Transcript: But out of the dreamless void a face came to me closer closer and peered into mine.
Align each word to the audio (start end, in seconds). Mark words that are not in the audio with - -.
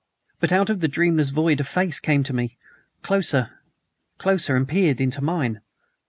But 0.39 0.51
out 0.51 0.71
of 0.71 0.79
the 0.79 0.87
dreamless 0.87 1.29
void 1.29 1.59
a 1.59 1.63
face 1.63 1.99
came 1.99 2.23
to 2.23 2.33
me 2.33 2.57
closer 3.03 3.59
closer 4.17 4.55
and 4.55 4.67
peered 4.67 4.99
into 4.99 5.21
mine. 5.23 5.61